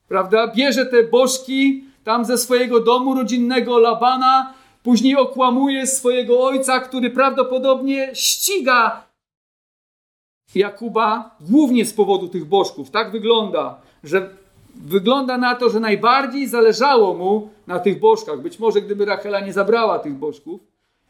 [0.09, 0.53] Prawda?
[0.57, 4.55] Bierze te bożki tam ze swojego domu rodzinnego Labana,
[4.87, 9.07] później okłamuje swojego ojca, który prawdopodobnie ściga
[10.55, 12.91] Jakuba głównie z powodu tych bożków.
[12.91, 14.31] Tak wygląda, że
[14.75, 18.41] wygląda na to, że najbardziej zależało mu na tych bożkach.
[18.41, 20.61] Być może gdyby Rachela nie zabrała tych bożków,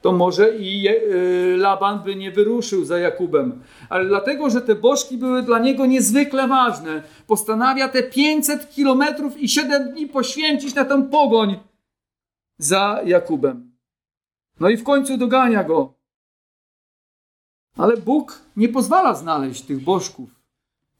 [0.00, 3.62] to może i y, Laban by nie wyruszył za Jakubem.
[3.88, 9.48] Ale dlatego, że te bożki były dla niego niezwykle ważne, postanawia te 500 kilometrów i
[9.48, 11.56] 7 dni poświęcić na tę pogoń
[12.58, 13.65] za Jakubem.
[14.60, 15.92] No i w końcu dogania go.
[17.78, 20.28] Ale Bóg nie pozwala znaleźć tych bożków.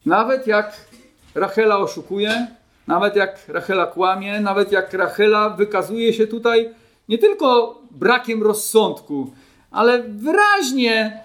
[0.06, 0.86] Nawet jak
[1.34, 2.46] Rachela oszukuje,
[2.86, 6.74] nawet jak Rachela kłamie, nawet jak Rachela wykazuje się tutaj
[7.08, 9.30] nie tylko brakiem rozsądku,
[9.70, 11.24] ale wyraźnie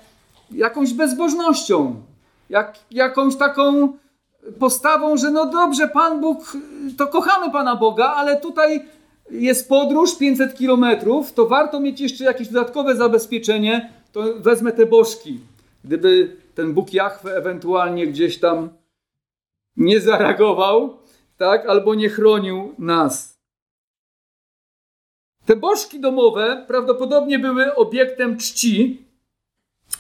[0.52, 2.02] jakąś bezbożnością,
[2.50, 3.94] jak, jakąś taką
[4.60, 6.58] postawą, że no dobrze, Pan Bóg,
[6.98, 8.86] to kochamy Pana Boga, ale tutaj
[9.32, 15.40] jest podróż 500 kilometrów, to warto mieć jeszcze jakieś dodatkowe zabezpieczenie, to wezmę te bożki.
[15.84, 18.70] Gdyby ten Bóg Jachwę ewentualnie gdzieś tam
[19.78, 20.98] nie zareagował,
[21.38, 23.42] tak, albo nie chronił nas.
[25.46, 29.06] Te bożki domowe prawdopodobnie były obiektem czci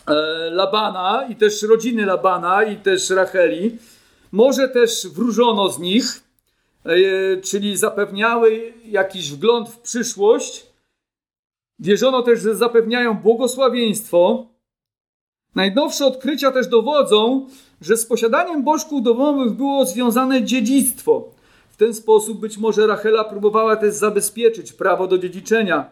[0.07, 0.13] e,
[0.49, 3.77] Labana i też rodziny Labana i też Racheli.
[4.31, 6.23] Może też wróżono z nich,
[7.43, 10.67] czyli zapewniały jakiś wgląd w przyszłość.
[11.79, 14.45] Wierzono też, że zapewniają błogosławieństwo.
[15.55, 17.47] Najnowsze odkrycia też dowodzą,
[17.81, 21.29] że z posiadaniem bożków domowych było związane dziedzictwo.
[21.69, 25.89] W ten sposób być może Rachela próbowała też zabezpieczyć prawo do dziedziczenia.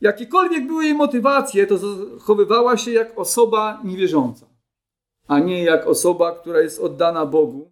[0.00, 4.46] Jakiekolwiek były jej motywacje, to zachowywała się jak osoba niewierząca,
[5.28, 7.69] a nie jak osoba, która jest oddana Bogu.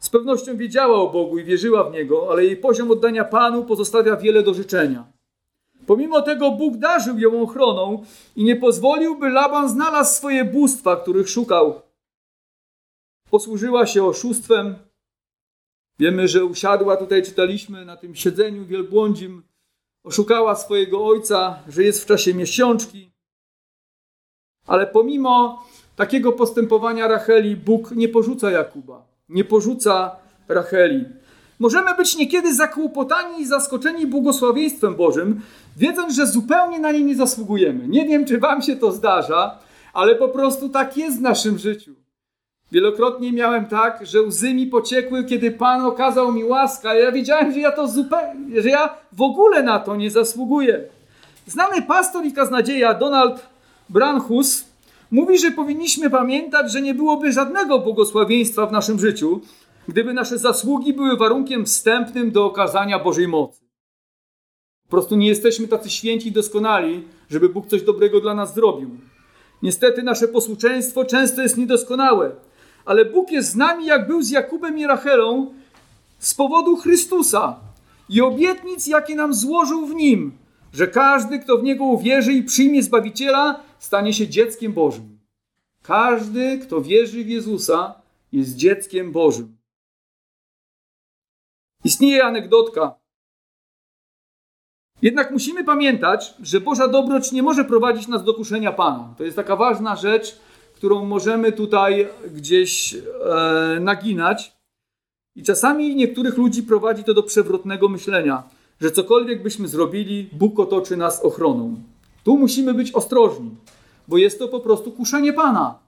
[0.00, 4.16] Z pewnością wiedziała o Bogu i wierzyła w Niego, ale jej poziom oddania Panu pozostawia
[4.16, 5.12] wiele do życzenia.
[5.86, 8.04] Pomimo tego Bóg darzył ją ochroną
[8.36, 11.82] i nie pozwolił, by Laban znalazł swoje bóstwa, których szukał.
[13.30, 14.74] Posłużyła się oszustwem.
[15.98, 19.42] Wiemy, że usiadła, tutaj czytaliśmy, na tym siedzeniu wielbłądzim.
[20.04, 23.10] Oszukała swojego ojca, że jest w czasie miesiączki.
[24.66, 25.64] Ale pomimo
[25.96, 30.16] takiego postępowania Racheli, Bóg nie porzuca Jakuba, nie porzuca
[30.48, 31.04] Racheli.
[31.58, 35.40] Możemy być niekiedy zakłopotani i zaskoczeni błogosławieństwem Bożym,
[35.76, 37.88] wiedząc, że zupełnie na nie nie zasługujemy.
[37.88, 39.58] Nie wiem, czy Wam się to zdarza,
[39.92, 41.94] ale po prostu tak jest w naszym życiu.
[42.72, 47.00] Wielokrotnie miałem tak, że łzy mi pociekły, kiedy Pan okazał mi łaskę.
[47.00, 50.84] Ja wiedziałem, że ja to zupełnie, że ja w ogóle na to nie zasługuję.
[51.46, 53.46] Znany pastor i kaznodzieja Donald
[53.88, 54.69] Branhus
[55.10, 59.40] mówi, że powinniśmy pamiętać, że nie byłoby żadnego błogosławieństwa w naszym życiu,
[59.88, 63.60] gdyby nasze zasługi były warunkiem wstępnym do okazania Bożej mocy.
[64.84, 68.90] Po prostu nie jesteśmy tacy święci i doskonali, żeby Bóg coś dobrego dla nas zrobił.
[69.62, 72.30] Niestety nasze posłuszeństwo często jest niedoskonałe,
[72.84, 75.54] ale Bóg jest z nami, jak był z Jakubem i Rachelą,
[76.18, 77.56] z powodu Chrystusa
[78.08, 80.32] i obietnic, jakie nam złożył w Nim,
[80.72, 85.18] że każdy, kto w Niego uwierzy i przyjmie Zbawiciela, stanie się dzieckiem Bożym.
[85.82, 87.94] Każdy, kto wierzy w Jezusa,
[88.32, 89.56] jest dzieckiem Bożym.
[91.84, 92.94] Istnieje anegdotka.
[95.02, 99.14] Jednak musimy pamiętać, że Boża dobroć nie może prowadzić nas do kuszenia Pana.
[99.18, 100.38] To jest taka ważna rzecz,
[100.74, 103.00] którą możemy tutaj gdzieś e,
[103.80, 104.56] naginać.
[105.36, 108.42] I czasami niektórych ludzi prowadzi to do przewrotnego myślenia,
[108.80, 111.82] że cokolwiek byśmy zrobili, Bóg otoczy nas ochroną.
[112.24, 113.50] Tu musimy być ostrożni,
[114.08, 115.78] bo jest to po prostu kuszenie Pana.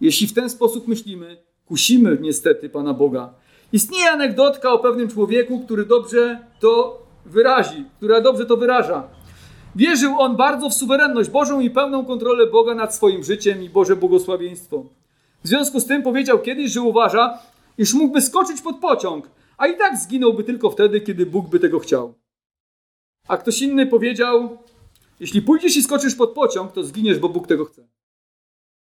[0.00, 1.36] Jeśli w ten sposób myślimy,
[1.66, 3.34] kusimy niestety Pana Boga.
[3.72, 9.08] Istnieje anegdotka o pewnym człowieku, który dobrze to wyrazi, która dobrze to wyraża.
[9.76, 13.96] Wierzył on bardzo w suwerenność Bożą i pełną kontrolę Boga nad swoim życiem i Boże
[13.96, 14.84] błogosławieństwo.
[15.44, 17.38] W związku z tym powiedział kiedyś, że uważa,
[17.78, 21.78] iż mógłby skoczyć pod pociąg, a i tak zginąłby tylko wtedy, kiedy Bóg by tego
[21.78, 22.14] chciał.
[23.28, 24.58] A ktoś inny powiedział,
[25.20, 27.88] jeśli pójdziesz i skoczysz pod pociąg, to zginiesz, bo Bóg tego chce.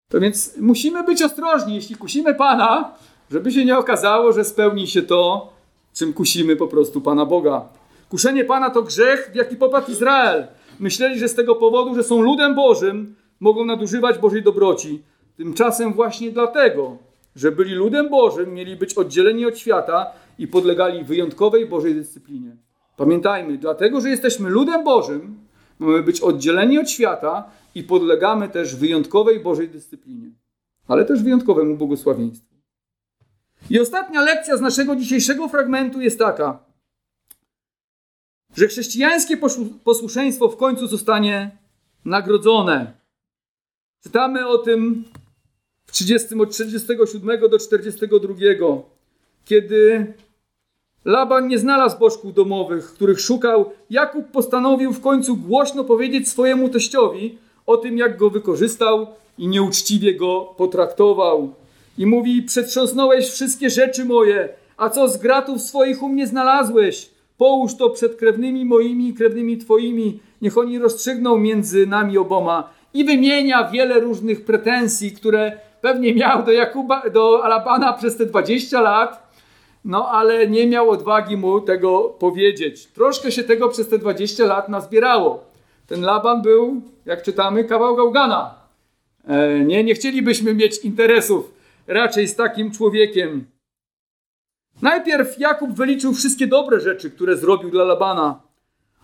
[0.10, 2.94] To więc musimy być ostrożni, jeśli kusimy Pana,
[3.32, 5.54] żeby się nie okazało, że spełni się to,
[5.94, 7.70] czym kusimy po prostu Pana Boga.
[8.10, 10.48] Kuszenie Pana to grzech, w jaki popadł Izrael.
[10.80, 15.04] Myśleli, że z tego powodu, że są ludem Bożym, mogą nadużywać Bożej dobroci.
[15.38, 16.98] Tymczasem właśnie dlatego,
[17.40, 22.58] że byli ludem Bożym, mieli być oddzieleni od świata i podlegali wyjątkowej Bożej dyscyplinie.
[22.98, 25.40] Pamiętajmy, dlatego, że jesteśmy ludem Bożym,
[25.80, 30.32] mamy być oddzieleni od świata i podlegamy też wyjątkowej Bożej dyscyplinie,
[30.88, 32.56] ale też wyjątkowemu błogosławieństwu.
[33.70, 36.60] I ostatnia lekcja z naszego dzisiejszego fragmentu jest taka,
[38.58, 39.38] że chrześcijańskie
[39.84, 41.58] posłuszeństwo w końcu zostanie
[42.06, 42.94] nagrodzone.
[44.04, 45.04] Czytamy o tym
[45.92, 48.34] 30, od 37 do 42,
[49.46, 50.14] kiedy
[51.06, 53.72] Laban nie znalazł bożków domowych, których szukał.
[53.90, 60.16] Jakub postanowił w końcu głośno powiedzieć swojemu teściowi o tym, jak go wykorzystał i nieuczciwie
[60.16, 61.54] go potraktował.
[61.98, 67.10] I mówi: Przetrząsnąłeś wszystkie rzeczy moje, a co z gratów swoich u mnie znalazłeś?
[67.38, 72.70] Połóż to przed krewnymi moimi i krewnymi twoimi, niech oni rozstrzygną między nami oboma.
[72.94, 78.82] I wymienia wiele różnych pretensji, które pewnie miał do Jakuba, do Alabana przez te 20
[78.82, 79.30] lat,
[79.86, 82.88] no ale nie miał odwagi mu tego powiedzieć.
[82.88, 85.44] Troszkę się tego przez te 20 lat nazbierało.
[85.88, 88.56] Ten Laban był, jak czytamy, kawał gałgana.
[89.28, 91.54] E, nie, nie chcielibyśmy mieć interesów
[91.88, 93.46] raczej z takim człowiekiem.
[94.82, 98.42] Najpierw Jakub wyliczył wszystkie dobre rzeczy, które zrobił dla Labana.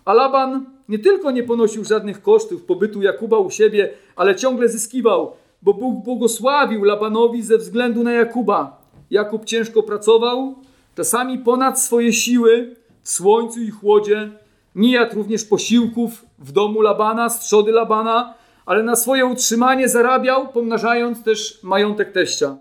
[0.04, 5.36] A Laban nie tylko nie ponosił żadnych kosztów pobytu Jakuba u siebie, ale ciągle zyskiwał,
[5.62, 8.82] bo Bóg błogosławił Labanowi ze względu na Jakuba.
[9.10, 10.54] Jakub ciężko pracował,
[10.96, 14.30] czasami ponad swoje siły, w słońcu i chłodzie.
[14.74, 18.34] Nie jadł również posiłków w domu Labana, z trzody Labana,
[18.66, 22.56] ale na swoje utrzymanie zarabiał, pomnażając też majątek teścia.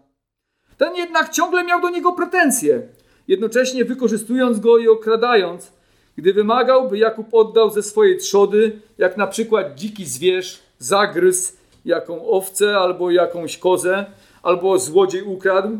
[0.78, 2.82] Ten jednak ciągle miał do niego pretensje,
[3.28, 5.72] jednocześnie wykorzystując go i okradając,
[6.18, 12.28] gdy wymagał, by Jakub oddał ze swojej trzody, jak na przykład dziki zwierz, zagryz, jaką
[12.28, 14.06] owcę albo jakąś kozę,
[14.44, 15.80] albo złodziej ukradł.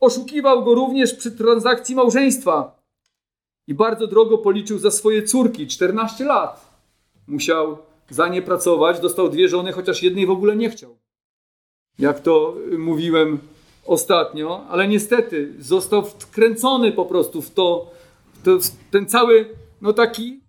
[0.00, 2.82] Oszukiwał go również przy transakcji małżeństwa
[3.66, 6.70] i bardzo drogo policzył za swoje córki 14 lat.
[7.26, 7.78] Musiał
[8.10, 10.96] za nie pracować, dostał dwie żony, chociaż jednej w ogóle nie chciał.
[11.98, 13.38] Jak to mówiłem
[13.86, 17.90] ostatnio, ale niestety został wkręcony po prostu w to,
[18.44, 18.50] to
[18.90, 20.40] ten cały, no taki,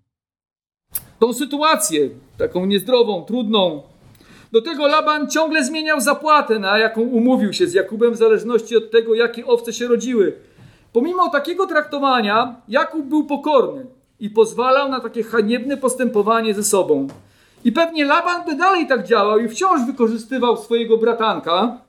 [1.20, 3.84] tą sytuację, taką niezdrową, trudną.
[4.52, 8.92] Do tego Laban ciągle zmieniał zapłatę, na jaką umówił się z Jakubem, w zależności od
[8.92, 10.34] tego, jakie owce się rodziły.
[10.94, 13.86] Pomimo takiego traktowania, Jakub był pokorny
[14.20, 17.08] i pozwalał na takie haniebne postępowanie ze sobą.
[17.64, 21.82] I pewnie Laban by dalej tak działał i wciąż wykorzystywał swojego bratanka,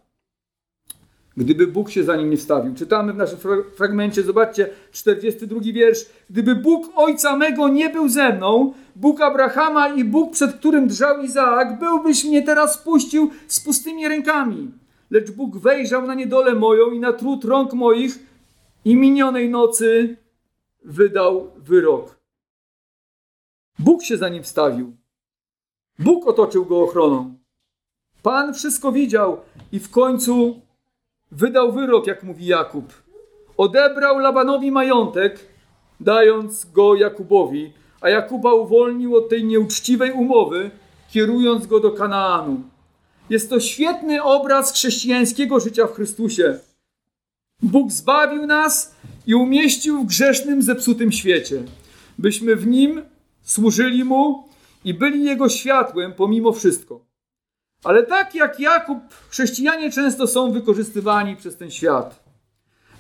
[1.37, 2.75] gdyby Bóg się za nim nie wstawił.
[2.75, 3.39] Czytamy w naszym
[3.77, 6.07] fragmencie, zobaczcie, 42 wiersz.
[6.31, 11.23] Gdyby Bóg ojca mego nie był ze mną, Bóg Abrahama i Bóg, przed którym drżał
[11.23, 14.71] Izaak, byłbyś mnie teraz spuścił z pustymi rękami.
[15.11, 18.19] Lecz Bóg wejrzał na niedolę moją i na trud rąk moich
[18.85, 20.17] i minionej nocy
[20.85, 22.21] wydał wyrok.
[23.79, 24.97] Bóg się za nim wstawił.
[25.99, 27.35] Bóg otoczył go ochroną.
[28.23, 29.41] Pan wszystko widział
[29.73, 30.61] i w końcu
[31.33, 32.93] wydał wyrok, jak mówi Jakub.
[33.57, 35.47] Odebrał Labanowi majątek,
[36.01, 40.71] dając go Jakubowi, a Jakuba uwolnił od tej nieuczciwej umowy,
[41.11, 42.63] kierując go do Kanaanu.
[43.31, 46.59] Jest to świetny obraz chrześcijańskiego życia w Chrystusie.
[47.63, 48.95] Bóg zbawił nas
[49.27, 51.63] i umieścił w grzesznym, zepsutym świecie,
[52.19, 53.03] byśmy w nim
[53.43, 54.49] służyli Mu
[54.85, 57.10] i byli Jego światłem pomimo wszystko.
[57.85, 58.99] Ale tak jak Jakub,
[59.31, 62.25] chrześcijanie często są wykorzystywani przez ten świat.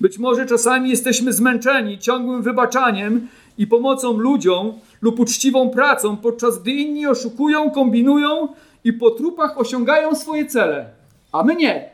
[0.01, 6.71] Być może czasami jesteśmy zmęczeni ciągłym wybaczaniem i pomocą ludziom lub uczciwą pracą, podczas gdy
[6.71, 8.49] inni oszukują, kombinują
[8.85, 10.91] i po trupach osiągają swoje cele,
[11.33, 11.91] a my nie.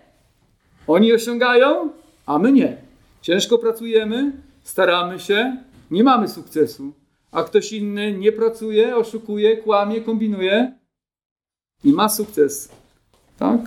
[0.87, 1.90] Oni osiągają,
[2.27, 2.77] a my nie.
[3.22, 5.57] Ciężko pracujemy, staramy się,
[5.90, 6.92] nie mamy sukcesu,
[7.33, 10.76] a ktoś inny nie pracuje, oszukuje, kłamie, kombinuje
[11.85, 12.69] i ma sukces.
[13.39, 13.61] Tak?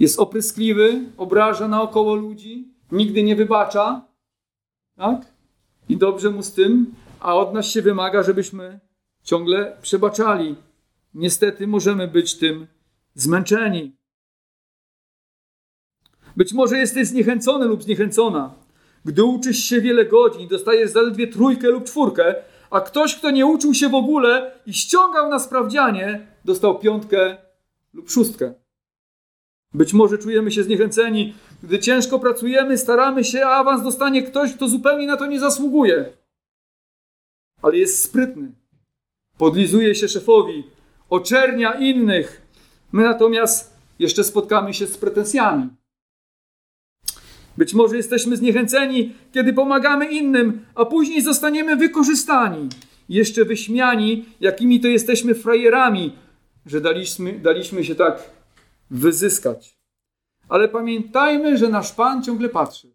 [0.00, 4.06] Jest opryskliwy, obraża naokoło ludzi, nigdy nie wybacza.
[4.96, 5.26] Tak?
[5.88, 8.80] I dobrze mu z tym, a od nas się wymaga, żebyśmy
[9.22, 10.56] ciągle przebaczali.
[11.14, 12.66] Niestety możemy być tym
[13.14, 13.96] zmęczeni.
[16.36, 18.54] Być może jesteś zniechęcony lub zniechęcona.
[19.04, 22.34] Gdy uczysz się wiele godzin, dostajesz zaledwie trójkę lub czwórkę,
[22.70, 27.36] a ktoś, kto nie uczył się w ogóle i ściągał na sprawdzianie, dostał piątkę
[27.94, 28.54] lub szóstkę.
[29.74, 34.68] Być może czujemy się zniechęceni, gdy ciężko pracujemy, staramy się, a awans dostanie ktoś, kto
[34.68, 36.12] zupełnie na to nie zasługuje.
[37.62, 38.52] Ale jest sprytny.
[39.38, 40.64] Podlizuje się szefowi,
[41.10, 42.42] oczernia innych.
[42.92, 45.68] My natomiast jeszcze spotkamy się z pretensjami.
[47.56, 52.68] Być może jesteśmy zniechęceni, kiedy pomagamy innym, a później zostaniemy wykorzystani,
[53.08, 56.12] jeszcze wyśmiani, jakimi to jesteśmy frajerami,
[56.66, 58.30] że daliśmy, daliśmy się tak
[58.90, 59.78] wyzyskać.
[60.48, 62.92] Ale pamiętajmy, że nasz Pan ciągle patrzy.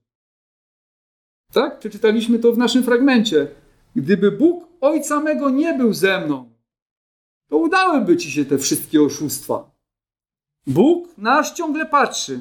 [1.54, 1.80] Tak?
[1.80, 3.48] Przeczytaliśmy to w naszym fragmencie.
[3.96, 6.50] Gdyby Bóg Ojca mego nie był ze mną,
[7.50, 9.72] to udałyby ci się te wszystkie oszustwa.
[10.68, 12.40] Bóg nasz ciągle patrzy.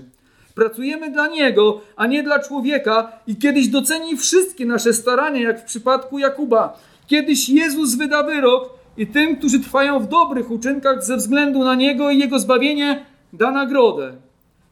[0.55, 5.65] Pracujemy dla Niego, a nie dla człowieka i kiedyś doceni wszystkie nasze starania, jak w
[5.65, 6.81] przypadku Jakuba.
[7.07, 12.11] Kiedyś Jezus wyda wyrok i tym, którzy trwają w dobrych uczynkach ze względu na Niego
[12.11, 14.17] i Jego zbawienie, da nagrodę.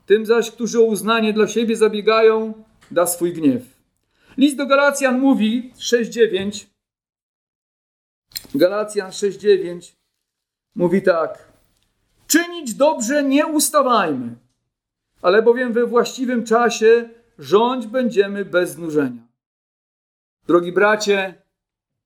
[0.07, 3.62] Tym zaś, którzy o uznanie dla siebie zabiegają, da swój gniew.
[4.37, 6.66] List do Galacjan mówi 6:9.
[8.55, 9.93] Galacjan 6:9
[10.75, 11.49] mówi tak:
[12.27, 14.35] Czynić dobrze nie ustawajmy,
[15.22, 17.09] ale bowiem we właściwym czasie
[17.39, 19.22] rządź będziemy bez znużenia.
[20.47, 21.43] Drogi bracie,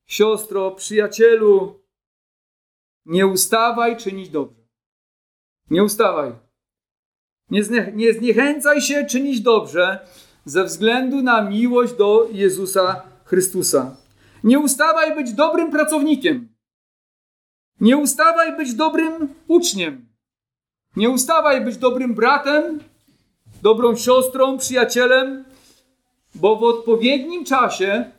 [0.07, 1.78] siostro, przyjacielu,
[3.09, 4.62] nie ustawaj czynić dobrze.
[5.70, 6.32] Nie ustawaj.
[7.50, 10.09] Nie, znie, nie zniechęcaj się czynić dobrze
[10.44, 13.96] ze względu na miłość do Jezusa Chrystusa.
[14.44, 16.48] Nie ustawaj być dobrym pracownikiem.
[17.80, 20.09] Nie ustawaj być dobrym uczniem.
[20.96, 22.80] Nie ustawaj być dobrym bratem,
[23.62, 25.44] dobrą siostrą, przyjacielem,
[26.34, 28.11] bo w odpowiednim czasie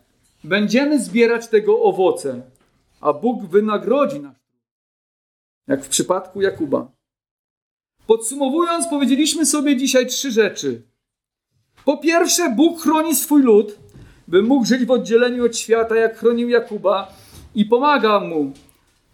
[0.44, 2.42] będziemy zbierać tego owoce,
[3.02, 4.39] a Bóg wynagrodzi nas.
[5.70, 6.92] Jak w przypadku Jakuba.
[8.08, 10.82] Podsumowując, powiedzieliśmy sobie dzisiaj trzy rzeczy.
[11.86, 13.80] Po pierwsze, Bóg chroni swój lud,
[14.28, 17.14] by mógł żyć w oddzieleniu od świata, jak chronił Jakuba
[17.56, 18.52] i pomaga mu,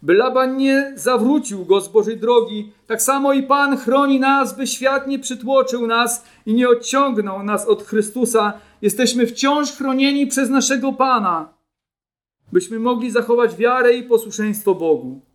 [0.02, 2.72] by Laban nie zawrócił go z Bożej drogi.
[2.86, 7.66] Tak samo i Pan chroni nas, by świat nie przytłoczył nas i nie odciągnął nas
[7.66, 8.52] od Chrystusa.
[8.82, 11.54] Jesteśmy wciąż chronieni przez naszego Pana,
[12.52, 15.25] byśmy mogli zachować wiarę i posłuszeństwo Bogu.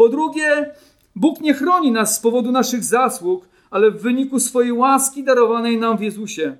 [0.00, 0.74] Po drugie,
[1.16, 5.98] Bóg nie chroni nas z powodu naszych zasług, ale w wyniku swojej łaski darowanej nam
[5.98, 6.56] w Jezusie.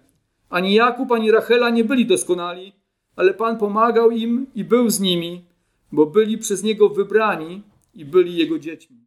[0.50, 2.72] Ani Jakub, ani Rachela nie byli doskonali,
[3.16, 5.44] ale Pan pomagał im i był z nimi,
[5.92, 7.62] bo byli przez Niego wybrani
[7.94, 9.06] i byli Jego dziećmi.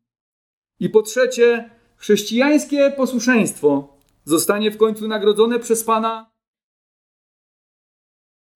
[0.79, 6.31] I po trzecie, chrześcijańskie posłuszeństwo zostanie w końcu nagrodzone przez Pana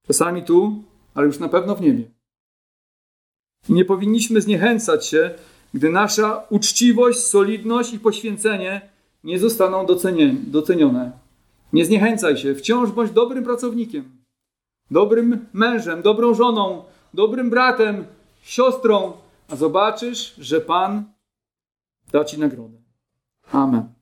[0.08, 2.12] czasami tu, ale już na pewno w niebie.
[3.70, 5.36] I nie powinniśmy zniechęcać się,
[5.74, 8.82] gdy nasza uczciwość, solidność i poświęcenie
[9.24, 9.86] nie zostaną
[10.48, 11.12] docenione.
[11.74, 14.12] Nie zniechęcaj się, wciąż bądź dobrym pracownikiem,
[14.92, 18.06] dobrym mężem, dobrą żoną, dobrym bratem,
[18.42, 19.14] siostrą,
[19.50, 21.04] a zobaczysz, że Pan
[22.12, 22.78] da Ci nagrodę.
[23.52, 23.94] Amen.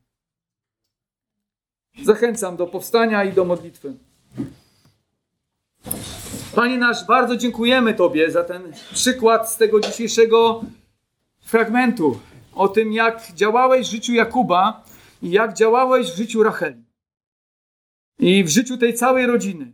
[2.03, 3.93] Zachęcam do powstania i do modlitwy.
[6.55, 10.61] Panie nasz, bardzo dziękujemy Tobie za ten przykład z tego dzisiejszego
[11.45, 12.19] fragmentu
[12.53, 14.83] o tym, jak działałeś w życiu Jakuba
[15.21, 16.83] i jak działałeś w życiu Racheli
[18.19, 19.73] i w życiu tej całej rodziny.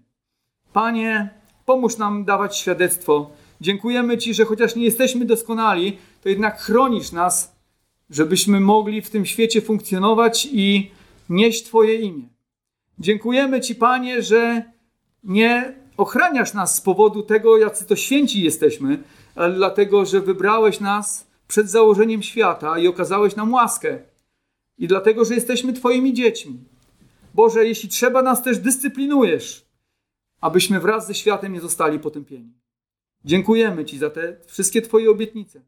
[0.74, 1.30] Panie,
[1.66, 3.32] pomóż nam dawać świadectwo.
[3.62, 7.56] Dziękujemy Ci, że chociaż nie jesteśmy doskonali, to jednak chronisz nas,
[8.10, 10.92] żebyśmy mogli w tym świecie funkcjonować i
[11.30, 12.24] nieść Twoje imię.
[13.00, 14.64] Dziękujemy Ci, Panie, że
[15.24, 19.04] nie ochraniasz nas z powodu tego, jacy to święci jesteśmy,
[19.36, 24.00] ale dlatego, że wybrałeś nas przed założeniem świata i okazałeś nam łaskę.
[24.78, 26.60] I dlatego, że jesteśmy Twoimi dziećmi.
[27.34, 29.66] Boże, jeśli trzeba, nas też dyscyplinujesz,
[30.42, 32.54] abyśmy wraz ze światem nie zostali potępieni.
[33.26, 35.62] Dziękujemy Ci za te wszystkie Twoje obietnice.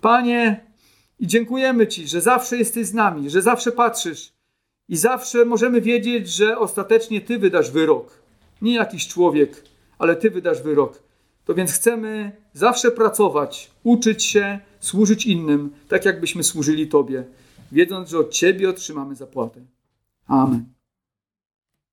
[0.00, 0.72] Panie,
[1.20, 4.32] i dziękujemy Ci, że zawsze jesteś z nami, że zawsze patrzysz
[4.88, 8.22] i zawsze możemy wiedzieć, że ostatecznie Ty wydasz wyrok.
[8.62, 9.64] Nie jakiś człowiek,
[9.98, 11.02] ale Ty wydasz wyrok.
[11.44, 17.24] To więc chcemy zawsze pracować, uczyć się, służyć innym, tak jakbyśmy służyli Tobie,
[17.72, 19.60] wiedząc, że od Ciebie otrzymamy zapłatę.
[20.26, 20.64] Amen.